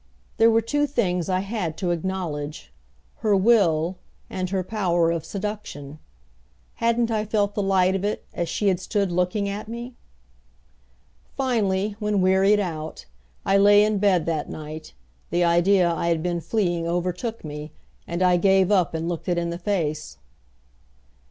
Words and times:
There 0.37 0.49
were 0.49 0.63
two 0.63 0.87
things 0.87 1.29
I 1.29 1.41
had 1.41 1.77
to 1.77 1.91
acknowledge 1.91 2.73
her 3.17 3.35
will, 3.37 3.99
and 4.31 4.49
her 4.49 4.63
power 4.63 5.11
of 5.11 5.23
seduction. 5.23 5.99
Hadn't 6.77 7.11
I 7.11 7.23
felt 7.23 7.53
the 7.53 7.61
light 7.61 7.93
of 7.95 8.03
it 8.03 8.25
as 8.33 8.49
she 8.49 8.69
had 8.69 8.79
stood 8.79 9.11
looking 9.11 9.47
at 9.47 9.67
me? 9.67 9.93
Finally, 11.37 11.97
when 11.99 12.19
wearied 12.19 12.59
out, 12.59 13.05
I 13.45 13.57
lay 13.57 13.83
in 13.83 13.99
bed 13.99 14.25
that 14.25 14.49
night, 14.49 14.93
the 15.29 15.43
idea 15.43 15.93
I 15.93 16.07
had 16.07 16.23
been 16.23 16.41
fleeing 16.41 16.87
overtook 16.87 17.45
me; 17.45 17.71
and 18.07 18.23
I 18.23 18.37
gave 18.37 18.71
up 18.71 18.95
and 18.95 19.07
looked 19.07 19.29
it 19.29 19.37
in 19.37 19.51
the 19.51 19.59
face. 19.59 20.17